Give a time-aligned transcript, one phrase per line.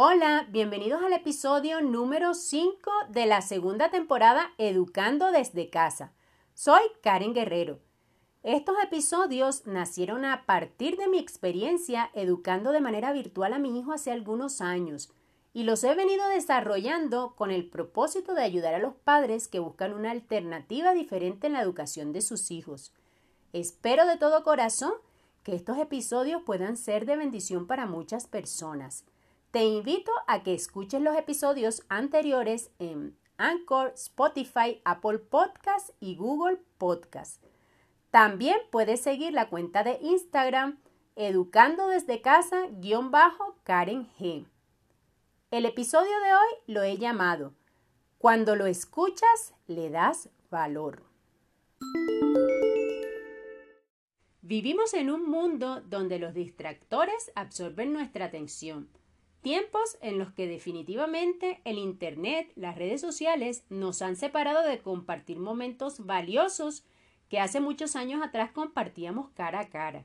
[0.00, 6.12] Hola, bienvenidos al episodio número 5 de la segunda temporada Educando desde casa.
[6.54, 7.80] Soy Karen Guerrero.
[8.44, 13.90] Estos episodios nacieron a partir de mi experiencia educando de manera virtual a mi hijo
[13.90, 15.10] hace algunos años
[15.52, 19.94] y los he venido desarrollando con el propósito de ayudar a los padres que buscan
[19.94, 22.92] una alternativa diferente en la educación de sus hijos.
[23.52, 24.92] Espero de todo corazón
[25.42, 29.04] que estos episodios puedan ser de bendición para muchas personas.
[29.50, 36.58] Te invito a que escuches los episodios anteriores en Anchor, Spotify, Apple Podcast y Google
[36.76, 37.42] Podcast.
[38.10, 40.78] También puedes seguir la cuenta de Instagram
[41.16, 44.46] educando desde casa-karen G.
[45.50, 47.54] El episodio de hoy lo he llamado
[48.18, 51.04] Cuando lo escuchas le das valor.
[54.42, 58.90] Vivimos en un mundo donde los distractores absorben nuestra atención
[59.42, 65.38] Tiempos en los que definitivamente el Internet, las redes sociales nos han separado de compartir
[65.38, 66.84] momentos valiosos
[67.28, 70.04] que hace muchos años atrás compartíamos cara a cara.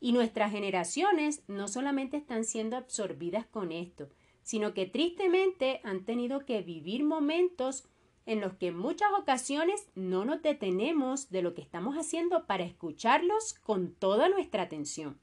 [0.00, 4.08] Y nuestras generaciones no solamente están siendo absorbidas con esto,
[4.42, 7.84] sino que tristemente han tenido que vivir momentos
[8.26, 12.64] en los que en muchas ocasiones no nos detenemos de lo que estamos haciendo para
[12.64, 15.20] escucharlos con toda nuestra atención.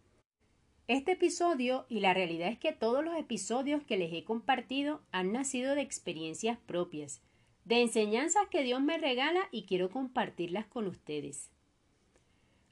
[0.89, 5.31] Este episodio y la realidad es que todos los episodios que les he compartido han
[5.31, 7.21] nacido de experiencias propias,
[7.63, 11.49] de enseñanzas que Dios me regala y quiero compartirlas con ustedes.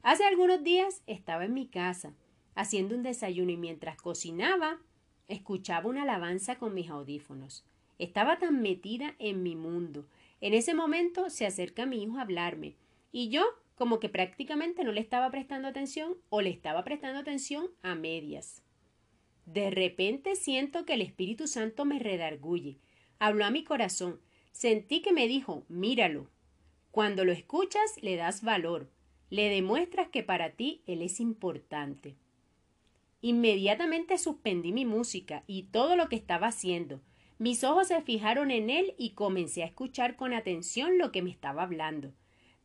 [0.03, 2.13] Hace algunos días estaba en mi casa
[2.53, 4.81] haciendo un desayuno y mientras cocinaba
[5.29, 7.63] escuchaba una alabanza con mis audífonos.
[7.97, 10.05] Estaba tan metida en mi mundo.
[10.41, 12.75] En ese momento se acerca mi hijo a hablarme
[13.13, 13.45] y yo
[13.81, 18.61] como que prácticamente no le estaba prestando atención o le estaba prestando atención a medias.
[19.47, 22.77] De repente siento que el Espíritu Santo me redarguye.
[23.17, 24.21] Habló a mi corazón.
[24.51, 26.29] Sentí que me dijo, míralo.
[26.91, 28.91] Cuando lo escuchas le das valor.
[29.31, 32.15] Le demuestras que para ti Él es importante.
[33.21, 37.01] Inmediatamente suspendí mi música y todo lo que estaba haciendo.
[37.39, 41.31] Mis ojos se fijaron en Él y comencé a escuchar con atención lo que me
[41.31, 42.13] estaba hablando.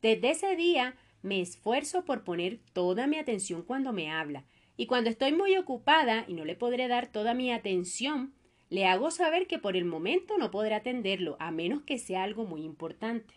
[0.03, 0.95] Desde ese día
[1.27, 4.45] me esfuerzo por poner toda mi atención cuando me habla,
[4.77, 8.33] y cuando estoy muy ocupada y no le podré dar toda mi atención,
[8.69, 12.45] le hago saber que por el momento no podré atenderlo, a menos que sea algo
[12.45, 13.35] muy importante.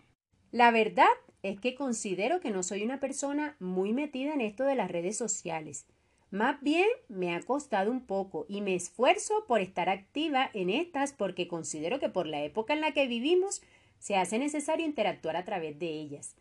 [0.51, 1.07] La verdad
[1.43, 5.17] es que considero que no soy una persona muy metida en esto de las redes
[5.17, 5.85] sociales.
[6.31, 11.13] Más bien me ha costado un poco y me esfuerzo por estar activa en estas
[11.13, 13.61] porque considero que por la época en la que vivimos
[13.97, 16.35] se hace necesario interactuar a través de ellas.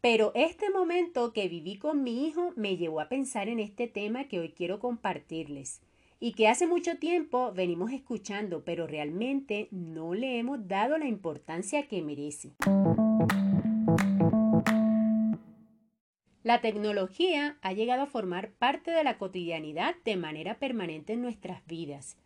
[0.00, 4.28] Pero este momento que viví con mi hijo me llevó a pensar en este tema
[4.28, 5.80] que hoy quiero compartirles
[6.20, 11.86] y que hace mucho tiempo venimos escuchando, pero realmente no le hemos dado la importancia
[11.88, 12.52] que merece.
[16.42, 21.66] La tecnología ha llegado a formar parte de la cotidianidad de manera permanente en nuestras
[21.66, 22.16] vidas.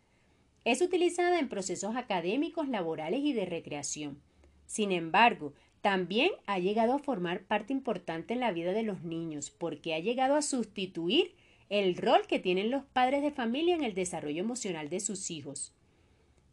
[0.63, 4.21] Es utilizada en procesos académicos, laborales y de recreación.
[4.67, 9.51] Sin embargo, también ha llegado a formar parte importante en la vida de los niños
[9.51, 11.33] porque ha llegado a sustituir
[11.69, 15.73] el rol que tienen los padres de familia en el desarrollo emocional de sus hijos.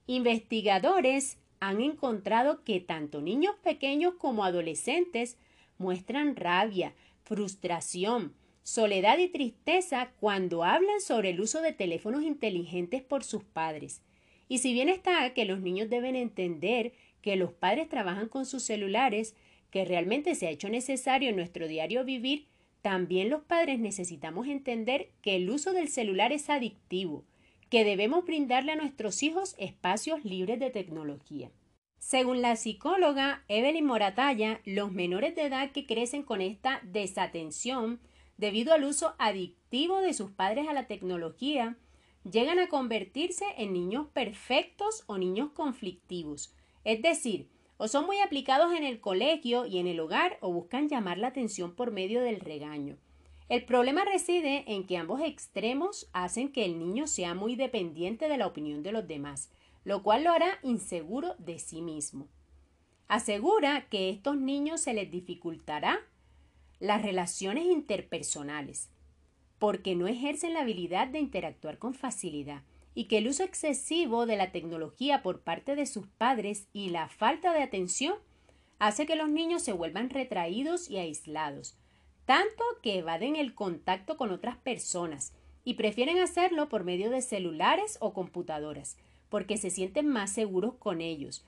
[0.06, 5.36] Investigadores han encontrado que tanto niños pequeños como adolescentes
[5.76, 13.24] muestran rabia, frustración, soledad y tristeza cuando hablan sobre el uso de teléfonos inteligentes por
[13.24, 14.02] sus padres.
[14.48, 16.92] Y si bien está que los niños deben entender
[17.22, 19.34] que los padres trabajan con sus celulares,
[19.70, 22.46] que realmente se ha hecho necesario en nuestro diario vivir,
[22.82, 27.24] también los padres necesitamos entender que el uso del celular es adictivo,
[27.70, 31.50] que debemos brindarle a nuestros hijos espacios libres de tecnología.
[31.98, 38.00] Según la psicóloga Evelyn Moratalla, los menores de edad que crecen con esta desatención
[38.36, 41.76] debido al uso adictivo de sus padres a la tecnología,
[42.31, 46.54] llegan a convertirse en niños perfectos o niños conflictivos,
[46.84, 47.48] es decir,
[47.78, 51.28] o son muy aplicados en el colegio y en el hogar o buscan llamar la
[51.28, 52.96] atención por medio del regaño.
[53.48, 58.36] El problema reside en que ambos extremos hacen que el niño sea muy dependiente de
[58.36, 59.50] la opinión de los demás,
[59.84, 62.28] lo cual lo hará inseguro de sí mismo.
[63.06, 66.00] Asegura que a estos niños se les dificultará
[66.78, 68.90] las relaciones interpersonales,
[69.58, 72.62] porque no ejercen la habilidad de interactuar con facilidad
[72.98, 77.06] y que el uso excesivo de la tecnología por parte de sus padres y la
[77.06, 78.16] falta de atención
[78.80, 81.78] hace que los niños se vuelvan retraídos y aislados,
[82.24, 87.98] tanto que evaden el contacto con otras personas y prefieren hacerlo por medio de celulares
[88.00, 88.96] o computadoras,
[89.28, 91.44] porque se sienten más seguros con ellos,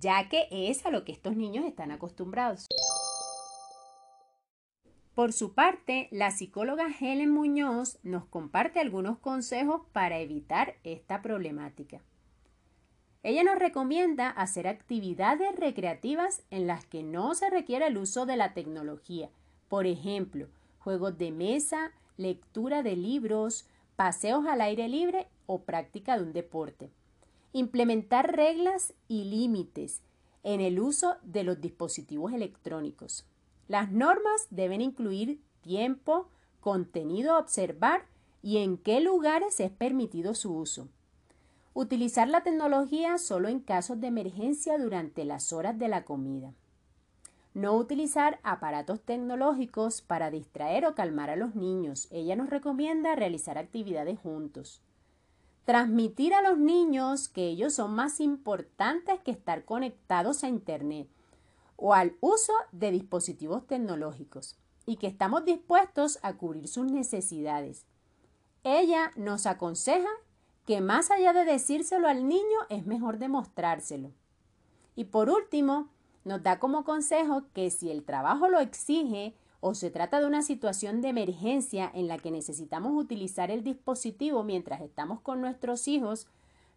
[0.00, 2.68] ya que es a lo que estos niños están acostumbrados.
[5.16, 12.02] Por su parte, la psicóloga Helen Muñoz nos comparte algunos consejos para evitar esta problemática.
[13.22, 18.36] Ella nos recomienda hacer actividades recreativas en las que no se requiere el uso de
[18.36, 19.30] la tecnología,
[19.70, 20.48] por ejemplo,
[20.80, 23.66] juegos de mesa, lectura de libros,
[23.96, 26.90] paseos al aire libre o práctica de un deporte.
[27.54, 30.02] Implementar reglas y límites
[30.42, 33.24] en el uso de los dispositivos electrónicos.
[33.68, 36.28] Las normas deben incluir tiempo,
[36.60, 38.04] contenido a observar
[38.42, 40.88] y en qué lugares es permitido su uso.
[41.74, 46.54] Utilizar la tecnología solo en casos de emergencia durante las horas de la comida.
[47.54, 52.06] No utilizar aparatos tecnológicos para distraer o calmar a los niños.
[52.10, 54.80] Ella nos recomienda realizar actividades juntos.
[55.64, 61.08] Transmitir a los niños que ellos son más importantes que estar conectados a Internet
[61.76, 64.56] o al uso de dispositivos tecnológicos
[64.86, 67.86] y que estamos dispuestos a cubrir sus necesidades.
[68.64, 70.08] Ella nos aconseja
[70.64, 74.10] que más allá de decírselo al niño es mejor demostrárselo.
[74.94, 75.88] Y por último,
[76.24, 80.42] nos da como consejo que si el trabajo lo exige o se trata de una
[80.42, 86.26] situación de emergencia en la que necesitamos utilizar el dispositivo mientras estamos con nuestros hijos,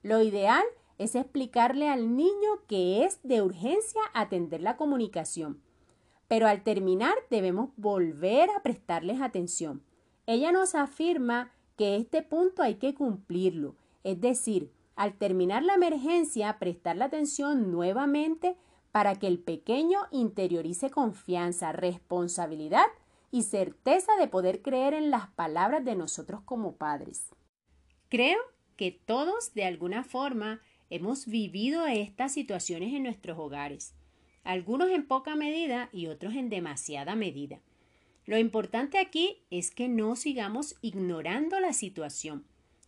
[0.03, 0.63] lo ideal
[0.99, 5.61] es explicarle al niño que es de urgencia atender la comunicación.
[6.27, 9.81] Pero al terminar debemos volver a prestarles atención.
[10.27, 16.59] Ella nos afirma que este punto hay que cumplirlo, es decir, al terminar la emergencia,
[16.59, 18.57] prestarle atención nuevamente
[18.91, 22.85] para que el pequeño interiorice confianza, responsabilidad
[23.31, 27.29] y certeza de poder creer en las palabras de nosotros como padres.
[28.09, 28.39] Creo
[28.75, 33.93] que todos de alguna forma Hemos vivido estas situaciones en nuestros hogares,
[34.43, 37.59] algunos en poca medida y otros en demasiada medida.
[38.25, 42.45] Lo importante aquí es que no sigamos ignorando la situación,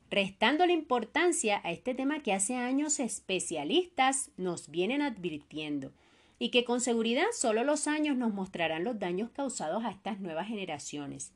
[0.09, 5.91] restando la importancia a este tema que hace años especialistas nos vienen advirtiendo
[6.39, 10.47] y que con seguridad solo los años nos mostrarán los daños causados a estas nuevas
[10.47, 11.33] generaciones.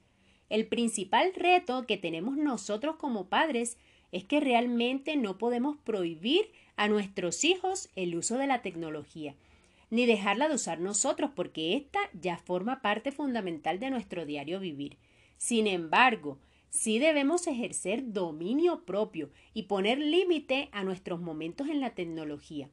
[0.50, 3.78] El principal reto que tenemos nosotros como padres
[4.16, 9.36] es que realmente no podemos prohibir a nuestros hijos el uso de la tecnología,
[9.90, 14.96] ni dejarla de usar nosotros, porque ésta ya forma parte fundamental de nuestro diario vivir.
[15.36, 16.40] Sin embargo,
[16.70, 22.70] sí debemos ejercer dominio propio y poner límite a nuestros momentos en la tecnología,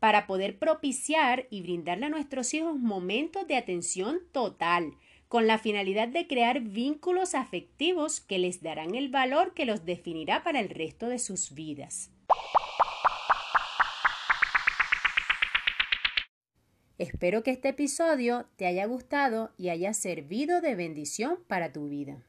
[0.00, 4.94] para poder propiciar y brindarle a nuestros hijos momentos de atención total,
[5.28, 10.42] con la finalidad de crear vínculos afectivos que les darán el valor que los definirá
[10.42, 12.10] para el resto de sus vidas.
[16.98, 22.22] Espero que este episodio te haya gustado y haya servido de bendición para tu vida.